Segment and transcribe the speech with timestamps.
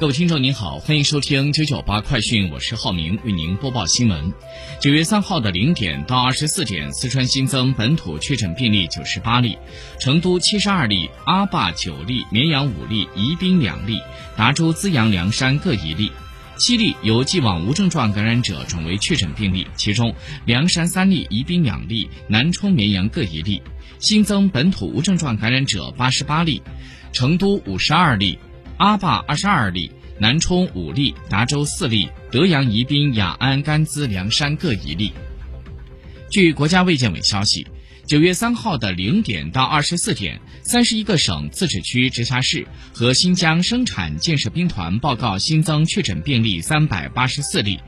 [0.00, 4.32] 各位听众您好，欢迎收听九九八快讯，我是浩明，为您播报新闻。
[4.80, 9.58] 九月三号的零点到二十四点，四川新增本土确诊病例九十八例，
[9.98, 14.00] 成都七十二例，阿坝九例，绵阳五例，宜宾两例，
[14.36, 16.12] 达州、资阳、凉山各一例，
[16.56, 23.60] 七例由既往无症状感染者转为确诊病例，其中凉山三例，宜宾两例，南充、绵阳各一例。
[23.98, 26.62] 新增本土无症状感染者八十八例，
[27.12, 28.38] 成都五十二例。
[28.78, 29.90] 阿坝二十二例，
[30.20, 35.12] 南充五例，达州四例，德阳、宜宾、雅安、甘孜、凉山各一例。
[36.30, 37.66] 据国家卫健委消息，
[38.08, 47.78] 九月三号的零点到二十四点，三十一个省、自治区、直辖市和新疆生产建设兵团报告新增确诊病例三百八十四例，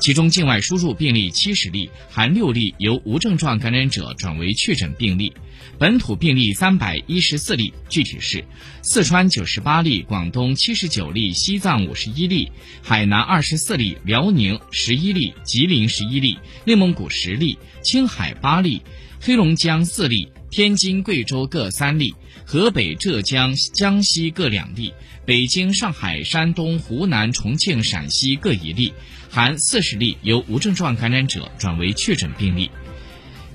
[0.00, 5.32] 其中境外输入病例七十例，含六例由无症状感染者转为确诊病例。
[5.78, 8.44] 本土病例三百一十四例，具体是：
[8.82, 12.50] 四川九十八例，广东七十九例，西藏五十一例，
[12.82, 18.82] 海南二十四例，辽宁十一例，吉林十一例，内蒙古十例，青海八例，
[19.20, 22.14] 黑龙江江四例，天津、贵州各三例，
[22.46, 24.94] 河北、浙江、江西各两例，
[25.26, 28.94] 北京、上海、山东、湖南、重庆、陕西各一例，
[29.28, 32.70] 含四十例由无症状感染者转为确诊病例。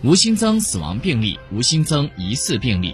[0.03, 2.93] 无新增死亡病例，无新增疑似病例。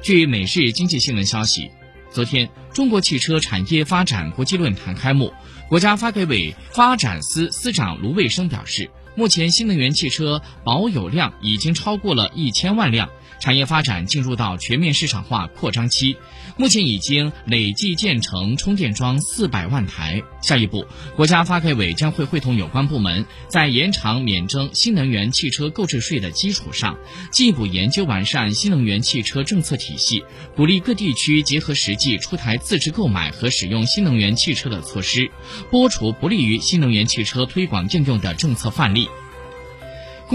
[0.00, 1.68] 据每日经济新闻消息，
[2.10, 5.34] 昨天中国汽车产业发展国际论坛开幕，
[5.68, 13.10] 国家发改委发展司司长卢卫生表示，目前新能源汽车保有量已经超过了一千万辆。
[13.40, 16.16] 产业发展进入到全面市场化扩张期，
[16.56, 20.22] 目前已经累计建成充电桩四百万台。
[20.40, 20.86] 下一步，
[21.16, 26.96] 国家发改委将会会同有关部门，在延长免征新能源汽车购置税的基础上，
[27.30, 30.22] 进一步研究完善新能源汽车政策体系，
[30.54, 35.30] 鼓励各地区结合实际出台自制购买和使用新能源汽车的措施，
[35.70, 39.08] 拨除不利于新能源汽车推广应用的政策范例。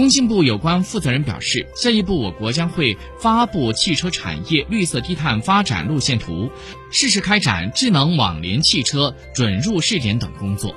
[0.00, 6.50] 工信部有关负责人表示，下一步我国将会发布汽车产业绿色低碳发展路线图，
[6.90, 10.74] 适时开展智能网联汽车准入试点等工作，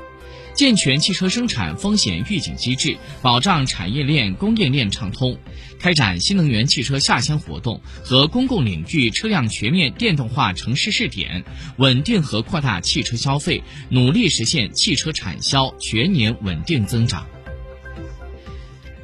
[0.53, 5.37] 健全汽车生产风险预警机制，保障产业链供应链畅通，
[5.79, 11.45] 开展新能源汽车下乡活动和公共领域车辆全面电动化城市试点，
[11.77, 17.25] 稳定和扩大汽车消费，努力实现汽车产销全年稳定增长。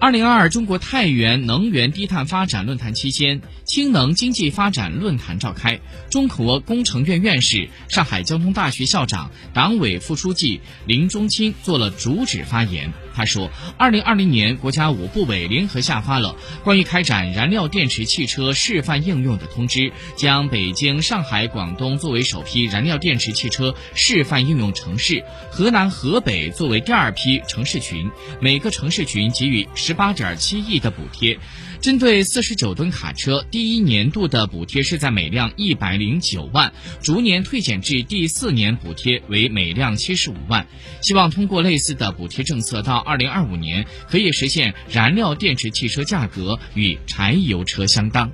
[0.02, 12.94] 二零二二中国太原能源低碳发展论坛期间，氢能经济发展论坛召开，中国工程院院士、上海交通大学校长、党委副书记林中青做了主旨发言。
[13.20, 28.10] 他说，二零二零年，国家五部委联合下发了关于开展燃料电池汽车示范应用的通知，将北京、上海、广东作为首批燃料电池汽车示范应用城市，河南、河北作为第二批城市群，
[28.40, 31.38] 每个城市群给予十八点七亿的补贴。
[31.82, 40.68] 针对四十九吨卡车，第一年度的补贴是在每辆一百零九万，逐年退减至第四年补贴为每辆七十五万。
[41.02, 48.32] 希望通过类似的补贴政策，到二零二五年可以实现燃料电池汽车价格与柴油车相当。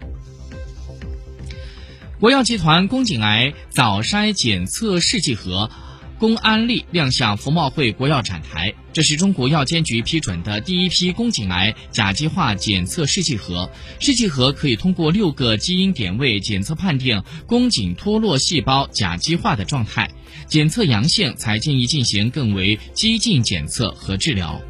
[2.20, 5.72] 国药集团宫颈癌早筛检测试剂盒。
[6.18, 13.70] 公安利亮相服贸会国药展台，这是中国药监局批准的第一批宫颈癌甲基化检测试剂盒。
[14.00, 20.10] 试剂盒可以通过六个基因点位检测判定宫颈脱落细胞甲基化的状态，
[20.48, 24.62] 检测阳性才建议进行更为激进检测和治疗。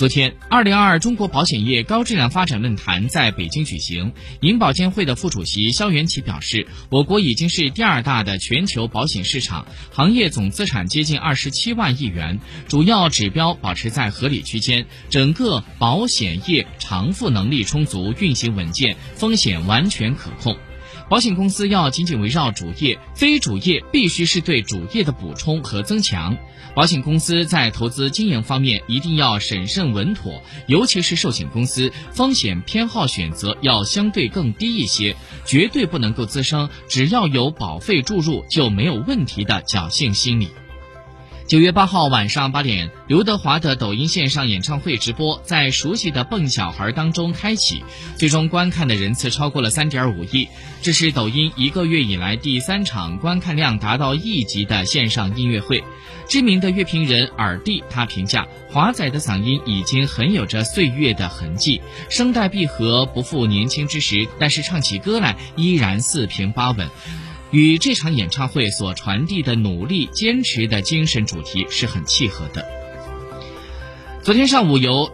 [0.00, 4.14] 昨天，二零二二中国保险业高质量发展论坛在北京举行。
[4.40, 20.56] 银保监会的副主席肖元奇表示，我国已经是第二大的全球保险市场，行业总资产接近二十七万亿元，主要指标保持在合理区间，整个保险业偿付能力充足，运行稳健，风险完全可控。
[21.10, 26.36] 保险公司要紧紧围绕主业，非主业必须是对主业的补充和增强。
[26.72, 40.48] 保险公司在投资经营方面一定要审慎稳妥，尤其是寿险公司，风险偏好选择要相对更低一些，绝对不能够滋生只要有保费注入就没有问题的侥幸心理。
[41.50, 47.82] 九月八号晚上八点，刘德华的抖音线上演唱会直播在熟悉的蹦小孩当中开启，
[48.16, 50.46] 最终观看的人次超过了三点五亿，
[50.80, 55.82] 这是抖音一个月以来第三场观看量达到亿级的线上音乐会。
[56.28, 66.88] 知名的乐评人耳帝他评价华仔的嗓音已经很有着岁月的痕迹，声带闭合不复年轻之时，但是唱起歌来依然四平八稳。
[67.50, 72.64] 与这场演唱会所传递的努力、坚持的精神主题是很契合的。
[74.22, 75.12] 昨天上午，由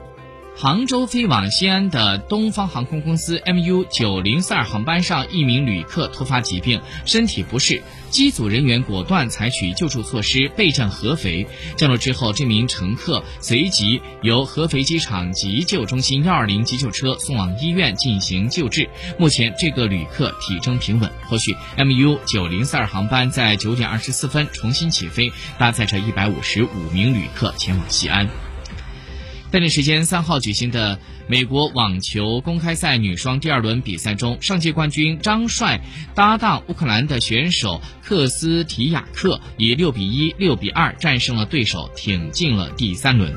[0.58, 7.82] 杭州飞往西安的东方航空公司 MU 九零四二航班上，一名旅客突发疾病，身体不适。
[8.08, 11.46] 机组人员果断采取救助措施，备降合肥。
[11.76, 18.88] 降落之后，这名乘客随即由合肥机场急救中心幺二零急救车送往医院进行救治。
[19.18, 21.12] 目前，这个旅客体征平稳。
[21.28, 28.26] 后续，MU 九零四二航班在九点二十四分重新起飞，搭载着一百五十五名旅客前往西安。
[29.52, 30.98] 当地时间三号举行的
[31.28, 35.80] 美国网球公开赛女双第二轮比赛中，上届冠军张帅
[36.14, 43.34] 搭档乌克兰的选手克斯提亚克以六比一、六比二战胜了对手，挺进了第三轮。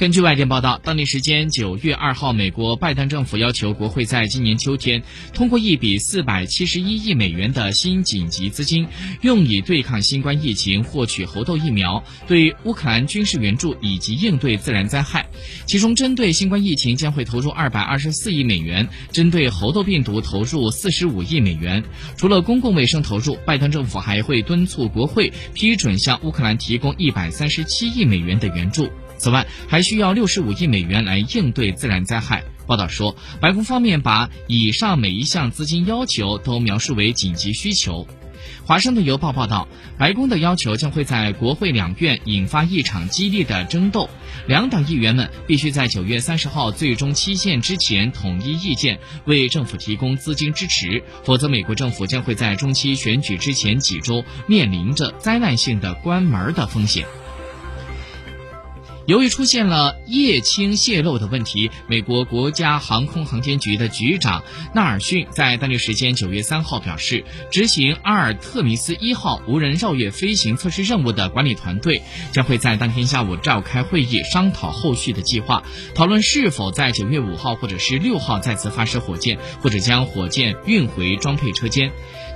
[0.00, 5.02] 根据外电报道，当地时间九月二号，美国拜登政府要求国会在今年秋天
[5.34, 8.88] 通过一笔四百七十一亿美元的新紧急资金，
[9.20, 15.28] 用以对抗新冠疫情、获取猴痘疫苗、对乌克兰军事援助以及应对自然灾害。
[15.66, 21.84] 其中，针对新冠疫情将会投入二百二十四亿美元，针对猴痘病毒投入四十五亿美元。
[22.16, 28.88] 除了公共卫生投入，拜登政府还会敦促国会批准向乌克兰提供一百三十七亿美元的援助。
[29.20, 32.42] 此外，还需要六十五亿美元来应对自然灾害。
[32.66, 38.08] 报道说，白宫方面把以上每一项资金要求都描述为紧急需求。
[38.64, 39.68] 华盛顿邮报报道，
[39.98, 44.08] 白宫的要求将会在国会两院引发一场激烈的争斗。
[44.46, 57.04] 两党议员们必须在九月三十号最终期限之前统一意见，为政府提供资金支持，否则美国政府将会在中期选举之前几周面临着灾难性的关门的风险。
[59.10, 81.90] 由于出现了液氢泄漏的问题，美国国家航空航天局的局长纳尔逊在当地时间九月三号表示，执行阿尔特弥斯一号无人绕月飞行测试任务的管理团队将会在当天下午召开会议，商讨后续的计划，讨论是否在九月五号或者是六号再次发射火箭，或者将火箭运回装配车间。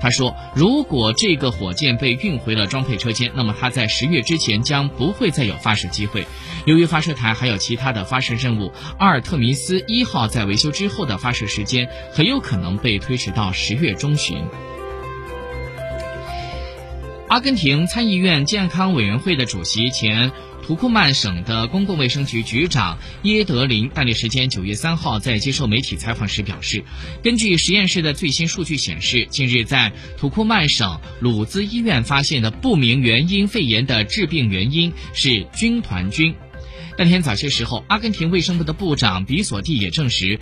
[0.05, 6.27] 他说，如果这个火箭被运回了装配车间，那么它在十月之前将不会再有发射机会。
[6.67, 14.37] 由于发射台还有其他的发射任务，阿尔特弥斯一号在维修之后的发射时间很有可能被推迟到十月中旬。
[17.29, 20.33] 阿根廷参议院健康委员会的主席前
[20.67, 26.83] 图库曼省的公共卫生局局长耶德林，当地时间九月三号在接受媒体采访时表示，
[27.23, 36.35] 根据实验室的最新数据显示，近日在图库曼省鲁兹医院发现的不明原因肺炎的致病原因是军团菌。
[36.97, 40.33] 当天早些时候，阿根廷卫生部的部长比索蒂也证实。